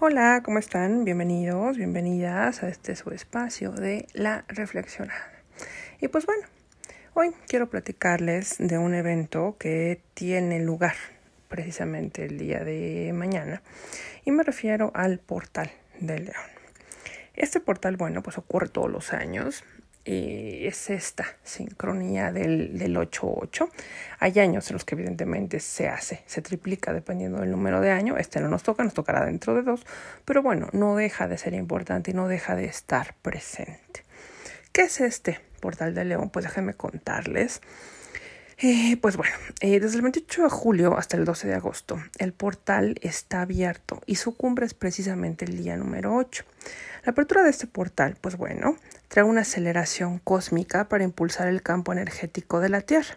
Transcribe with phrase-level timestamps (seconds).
[0.00, 1.04] Hola, ¿cómo están?
[1.04, 5.30] Bienvenidos, bienvenidas a este su espacio de la reflexionada.
[6.00, 6.42] Y pues bueno,
[7.14, 10.96] hoy quiero platicarles de un evento que tiene lugar
[11.46, 13.62] precisamente el día de mañana
[14.24, 15.70] y me refiero al portal
[16.00, 16.50] del león.
[17.34, 19.62] Este portal, bueno, pues ocurre todos los años
[20.04, 23.70] y es esta sincronía del, del 8-8.
[24.18, 28.18] Hay años en los que evidentemente se hace, se triplica dependiendo del número de año.
[28.18, 29.86] Este no nos toca, nos tocará dentro de dos,
[30.24, 34.04] pero bueno, no deja de ser importante y no deja de estar presente.
[34.72, 36.30] ¿Qué es este portal de León?
[36.30, 37.62] Pues déjenme contarles.
[38.58, 42.32] Eh, pues bueno, eh, desde el 28 de julio hasta el 12 de agosto, el
[42.32, 46.44] portal está abierto y su cumbre es precisamente el día número 8.
[47.04, 48.76] La apertura de este portal, pues bueno,
[49.14, 53.16] trae una aceleración cósmica para impulsar el campo energético de la Tierra.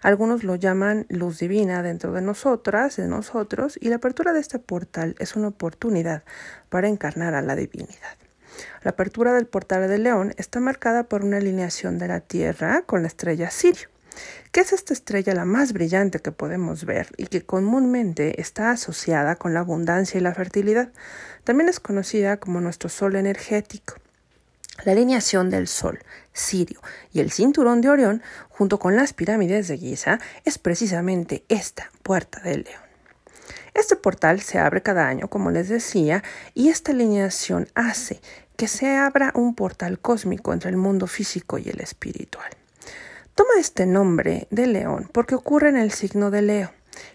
[0.00, 4.58] Algunos lo llaman luz divina dentro de nosotras, de nosotros, y la apertura de este
[4.58, 6.22] portal es una oportunidad
[6.70, 8.16] para encarnar a la divinidad.
[8.84, 13.02] La apertura del portal de León está marcada por una alineación de la Tierra con
[13.02, 13.90] la estrella Sirio
[14.50, 19.36] ¿Qué es esta estrella la más brillante que podemos ver y que comúnmente está asociada
[19.36, 20.90] con la abundancia y la fertilidad?
[21.44, 23.96] También es conocida como nuestro Sol energético.
[24.82, 26.00] La alineación del Sol,
[26.32, 26.80] Sirio
[27.12, 32.40] y el cinturón de Orión, junto con las pirámides de Giza, es precisamente esta puerta
[32.40, 32.82] del león.
[33.72, 36.22] Este portal se abre cada año, como les decía,
[36.54, 38.20] y esta alineación hace
[38.56, 42.50] que se abra un portal cósmico entre el mundo físico y el espiritual.
[43.34, 46.70] Toma este nombre de león porque ocurre en el signo de Leo.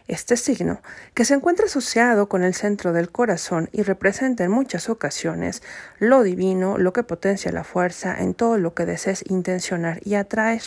[0.08, 0.82] Este signo,
[1.14, 5.62] que se encuentra asociado con el centro del corazón y representa en muchas ocasiones
[6.00, 10.62] lo divino, lo que potencia la fuerza en todo lo que desees intencionar y atraer.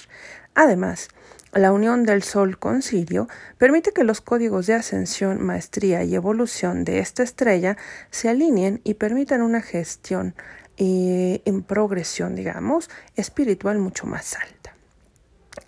[0.54, 1.08] Además,
[1.52, 6.84] la unión del Sol con Sirio permite que los códigos de ascensión, maestría y evolución
[6.84, 7.76] de esta estrella
[8.10, 10.34] se alineen y permitan una gestión
[10.78, 14.61] eh, en progresión, digamos, espiritual mucho más alta.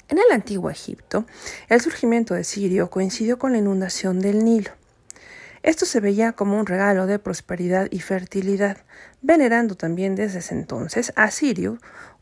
[0.09, 1.25] En el antiguo Egipto,
[1.69, 4.71] el surgimiento de Sirio coincidió con la inundación del Nilo.
[5.63, 8.77] Esto se veía como un regalo de prosperidad y fertilidad,
[9.23, 11.79] venerando también desde ese entonces a Sirio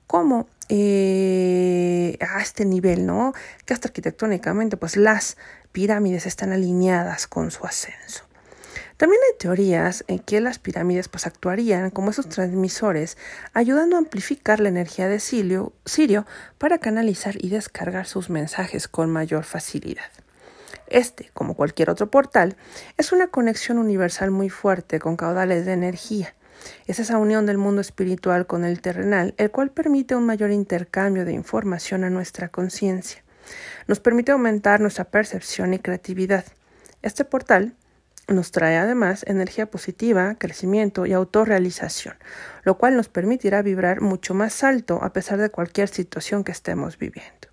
[0.07, 3.33] como eh, a este nivel, ¿no?
[3.65, 5.37] Que hasta arquitectónicamente, pues las
[5.73, 8.25] pirámides están alineadas con su ascenso.
[9.03, 13.19] También hay teorías en que las pirámides pues actuarían como esos transmisores,
[13.53, 16.25] ayudando a amplificar la energía de Sirio, Sirio
[16.57, 20.05] para canalizar y descargar sus mensajes con mayor facilidad.
[20.87, 22.55] Este, como cualquier otro portal,
[22.97, 26.33] es una conexión universal muy fuerte con caudales de energía.
[26.87, 31.25] Es esa unión del mundo espiritual con el terrenal, el cual permite un mayor intercambio
[31.25, 33.25] de información a nuestra conciencia.
[33.89, 36.45] Nos permite aumentar nuestra percepción y creatividad.
[37.03, 37.75] Este portal
[38.29, 42.15] nos trae además energía positiva, crecimiento y autorrealización,
[42.63, 46.99] lo cual nos permitirá vibrar mucho más alto a pesar de cualquier situación que estemos
[46.99, 47.49] viviendo.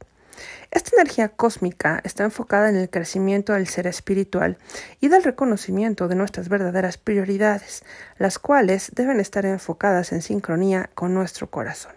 [0.71, 4.57] Esta energía cósmica está enfocada en el crecimiento del ser espiritual
[5.01, 7.83] y del reconocimiento de nuestras verdaderas prioridades,
[8.17, 11.93] las cuales deben estar enfocadas en sincronía con nuestro corazón.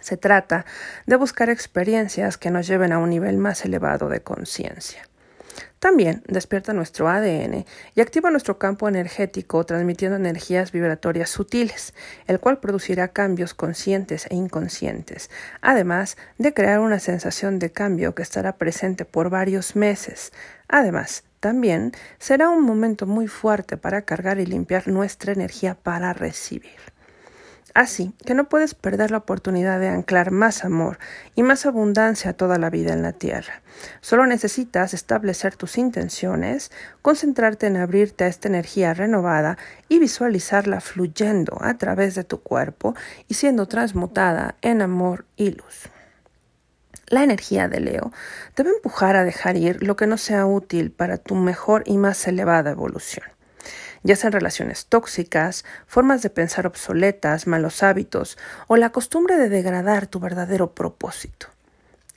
[0.00, 0.64] Se trata
[1.06, 5.02] de buscar experiencias que nos lleven a un nivel más elevado de conciencia.
[5.78, 7.64] También despierta nuestro ADN
[7.94, 11.94] y activa nuestro campo energético transmitiendo energías vibratorias sutiles,
[12.26, 15.30] el cual producirá cambios conscientes e inconscientes,
[15.60, 20.32] además de crear una sensación de cambio que estará presente por varios meses.
[20.68, 26.91] Además, también será un momento muy fuerte para cargar y limpiar nuestra energía para recibir.
[27.74, 30.98] Así que no puedes perder la oportunidad de anclar más amor
[31.34, 33.62] y más abundancia a toda la vida en la tierra.
[34.02, 39.56] Solo necesitas establecer tus intenciones, concentrarte en abrirte a esta energía renovada
[39.88, 42.94] y visualizarla fluyendo a través de tu cuerpo
[43.28, 45.88] y siendo transmutada en amor y luz.
[47.08, 48.12] La energía de Leo
[48.56, 52.26] debe empujar a dejar ir lo que no sea útil para tu mejor y más
[52.26, 53.24] elevada evolución
[54.02, 60.06] ya sean relaciones tóxicas, formas de pensar obsoletas, malos hábitos o la costumbre de degradar
[60.06, 61.48] tu verdadero propósito.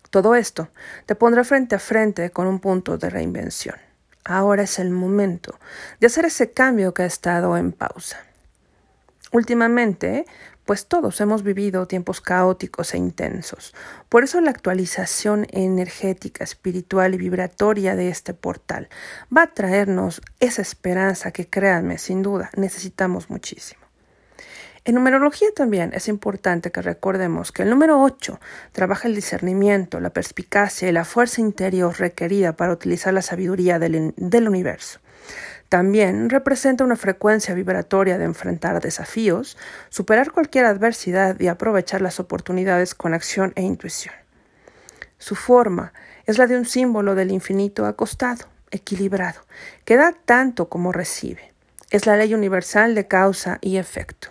[0.09, 0.69] Todo esto
[1.05, 3.75] te pondrá frente a frente con un punto de reinvención.
[4.23, 5.59] Ahora es el momento
[5.99, 8.17] de hacer ese cambio que ha estado en pausa.
[9.31, 10.25] Últimamente,
[10.65, 13.73] pues todos hemos vivido tiempos caóticos e intensos.
[14.09, 18.89] Por eso la actualización energética, espiritual y vibratoria de este portal
[19.35, 23.85] va a traernos esa esperanza que, créanme, sin duda, necesitamos muchísimo.
[24.87, 28.39] En numerología también es importante que recordemos que el número 8
[28.71, 34.13] trabaja el discernimiento, la perspicacia y la fuerza interior requerida para utilizar la sabiduría del,
[34.15, 34.99] del universo.
[35.69, 39.57] También representa una frecuencia vibratoria de enfrentar desafíos,
[39.89, 44.13] superar cualquier adversidad y aprovechar las oportunidades con acción e intuición.
[45.17, 45.93] Su forma
[46.25, 49.41] es la de un símbolo del infinito acostado, equilibrado,
[49.85, 51.53] que da tanto como recibe.
[51.89, 54.29] Es la ley universal de causa y efecto.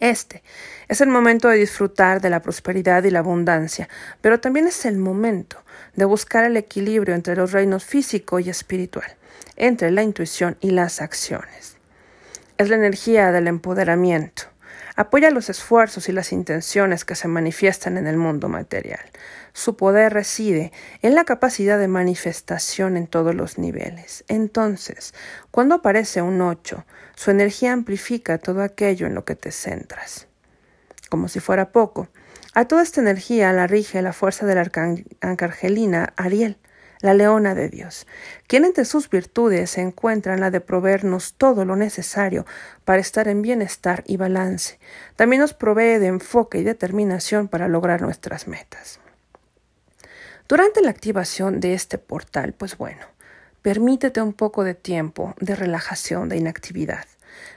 [0.00, 0.42] Este
[0.88, 3.88] es el momento de disfrutar de la prosperidad y la abundancia,
[4.20, 5.62] pero también es el momento
[5.94, 9.16] de buscar el equilibrio entre los reinos físico y espiritual,
[9.62, 11.76] entre la intuición y las acciones.
[12.58, 14.42] Es la energía del empoderamiento.
[14.96, 19.00] Apoya los esfuerzos y las intenciones que se manifiestan en el mundo material.
[19.52, 24.24] Su poder reside en la capacidad de manifestación en todos los niveles.
[24.26, 25.14] Entonces,
[25.52, 30.26] cuando aparece un 8, su energía amplifica todo aquello en lo que te centras.
[31.08, 32.08] Como si fuera poco,
[32.52, 34.70] a toda esta energía la rige la fuerza de la
[35.20, 36.58] arcangelina Ariel,
[37.02, 38.06] la leona de Dios,
[38.46, 42.46] quien entre sus virtudes se encuentra en la de proveernos todo lo necesario
[42.84, 44.78] para estar en bienestar y balance.
[45.16, 49.00] También nos provee de enfoque y determinación para lograr nuestras metas.
[50.48, 53.06] Durante la activación de este portal, pues bueno,
[53.62, 57.04] permítete un poco de tiempo de relajación, de inactividad.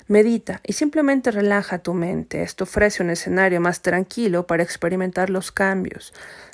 [0.08, 2.44] Medita y simplemente relaja tu mente.
[2.44, 6.14] Esto ofrece un escenario más tranquilo para experimentar los cambios.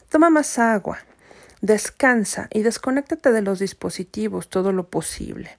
[0.10, 1.00] Toma más agua.
[1.62, 5.52] Descansa y desconéctate de los dispositivos todo lo posible.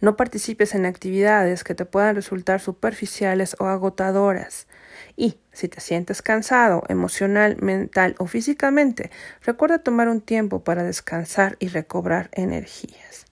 [0.00, 4.66] No participes en actividades que te puedan resultar superficiales o agotadoras.
[5.14, 9.10] Y si te sientes cansado emocional, mental o físicamente,
[9.42, 13.26] recuerda tomar un tiempo para descansar y recobrar energías.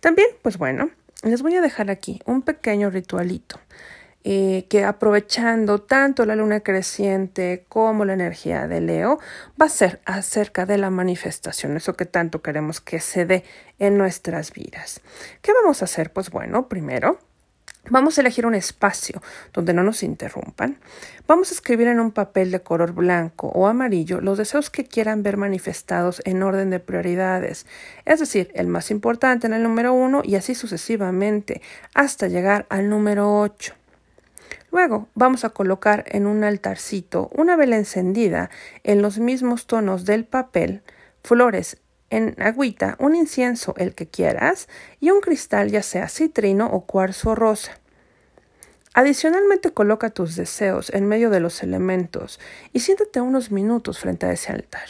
[0.00, 0.88] También, pues bueno,
[1.22, 3.60] les voy a dejar aquí un pequeño ritualito
[4.28, 9.20] eh, que aprovechando tanto la luna creciente como la energía de Leo,
[9.60, 13.44] va a ser acerca de la manifestación, eso que tanto queremos que se dé
[13.78, 15.00] en nuestras vidas.
[15.42, 16.12] ¿Qué vamos a hacer?
[16.12, 17.20] Pues bueno, primero
[17.88, 20.76] Vamos a elegir un espacio donde no nos interrumpan.
[21.28, 25.22] Vamos a escribir en un papel de color blanco o amarillo los deseos que quieran
[25.22, 27.64] ver manifestados en orden de prioridades,
[28.04, 31.62] es decir, el más importante en el número uno y así sucesivamente
[31.94, 33.74] hasta llegar al número ocho.
[34.76, 38.50] Luego vamos a colocar en un altarcito una vela encendida
[38.84, 40.82] en los mismos tonos del papel,
[41.22, 41.78] flores
[42.10, 44.68] en agüita, un incienso, el que quieras,
[45.00, 47.80] y un cristal ya sea citrino o cuarzo rosa.
[48.92, 52.38] Adicionalmente coloca tus deseos en medio de los elementos
[52.74, 54.88] y siéntate unos minutos frente a ese altar.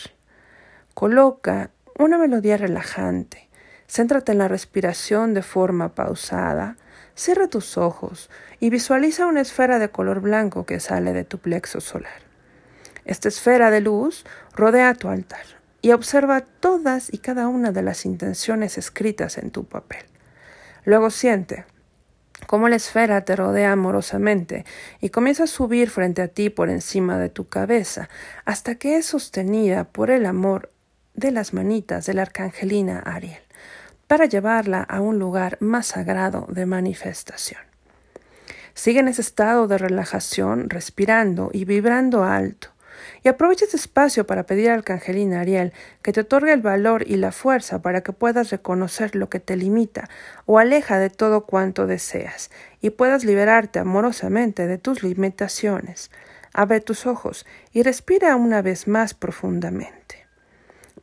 [0.94, 3.48] Coloca una melodía relajante.
[3.86, 6.76] Céntrate en la respiración de forma pausada.
[7.16, 8.28] Cierra tus ojos
[8.60, 12.20] y visualiza una esfera de color blanco que sale de tu plexo solar.
[13.06, 15.46] Esta esfera de luz rodea tu altar
[15.80, 20.04] y observa todas y cada una de las intenciones escritas en tu papel.
[20.84, 21.64] Luego siente
[22.46, 24.66] cómo la esfera te rodea amorosamente
[25.00, 28.10] y comienza a subir frente a ti por encima de tu cabeza
[28.44, 30.70] hasta que es sostenida por el amor
[31.14, 33.45] de las manitas de la arcangelina Ariel
[34.06, 37.60] para llevarla a un lugar más sagrado de manifestación.
[38.74, 42.68] Sigue en ese estado de relajación, respirando y vibrando alto.
[43.22, 45.72] Y aprovecha este espacio para pedir al Arcangelín Ariel
[46.02, 49.56] que te otorgue el valor y la fuerza para que puedas reconocer lo que te
[49.56, 50.08] limita
[50.44, 52.50] o aleja de todo cuanto deseas
[52.80, 56.10] y puedas liberarte amorosamente de tus limitaciones.
[56.52, 60.26] Abre tus ojos y respira una vez más profundamente.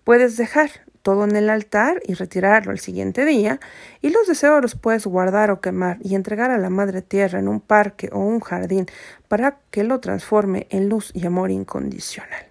[0.03, 0.69] Puedes dejar
[1.03, 3.59] todo en el altar y retirarlo el siguiente día,
[4.01, 7.47] y los deseos los puedes guardar o quemar y entregar a la Madre Tierra en
[7.47, 8.87] un parque o un jardín
[9.27, 12.47] para que lo transforme en luz y amor incondicional.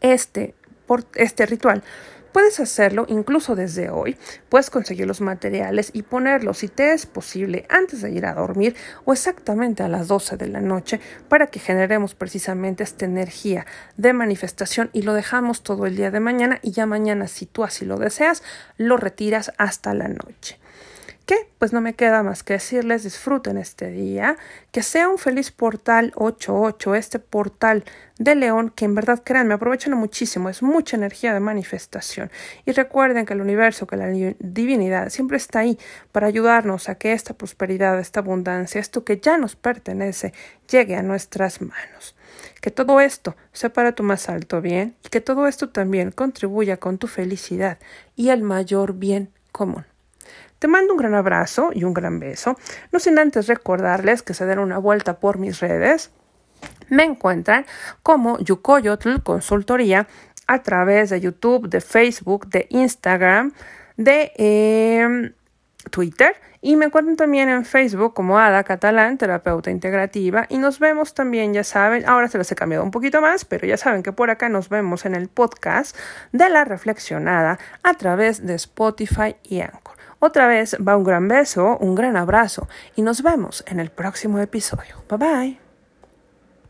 [0.00, 0.54] Este,
[0.86, 1.82] por, este ritual
[2.38, 4.16] Puedes hacerlo incluso desde hoy.
[4.48, 8.76] Puedes conseguir los materiales y ponerlos, si te es posible, antes de ir a dormir
[9.04, 13.66] o exactamente a las 12 de la noche para que generemos precisamente esta energía
[13.96, 17.64] de manifestación y lo dejamos todo el día de mañana y ya mañana, si tú
[17.64, 18.44] así lo deseas,
[18.76, 20.60] lo retiras hasta la noche.
[21.28, 21.46] ¿Qué?
[21.58, 24.38] Pues no me queda más que decirles disfruten este día,
[24.72, 27.84] que sea un feliz portal 88, este portal
[28.18, 32.30] de León, que en verdad créanme, aprovechen muchísimo, es mucha energía de manifestación.
[32.64, 34.06] Y recuerden que el universo, que la
[34.38, 35.78] divinidad siempre está ahí
[36.12, 40.32] para ayudarnos a que esta prosperidad, esta abundancia, esto que ya nos pertenece,
[40.70, 42.16] llegue a nuestras manos.
[42.62, 46.78] Que todo esto sea para tu más alto bien y que todo esto también contribuya
[46.78, 47.76] con tu felicidad
[48.16, 49.84] y el mayor bien común.
[50.58, 52.56] Te mando un gran abrazo y un gran beso,
[52.92, 56.10] no sin antes recordarles que se den una vuelta por mis redes.
[56.88, 57.66] Me encuentran
[58.02, 60.08] como Yukoyotl Consultoría
[60.46, 63.52] a través de YouTube, de Facebook, de Instagram,
[63.96, 65.32] de em,
[65.90, 70.46] Twitter y me encuentran también en Facebook como Ada Catalán, terapeuta integrativa.
[70.48, 73.66] Y nos vemos también, ya saben, ahora se las he cambiado un poquito más, pero
[73.66, 75.96] ya saben que por acá nos vemos en el podcast
[76.32, 79.97] de la reflexionada a través de Spotify y Anchor.
[80.20, 84.40] Otra vez va un gran beso, un gran abrazo y nos vemos en el próximo
[84.40, 84.96] episodio.
[85.08, 85.67] Bye bye.